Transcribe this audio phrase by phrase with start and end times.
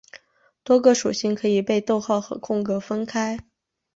[0.63, 3.37] 多个属性可以被逗号和空格分开。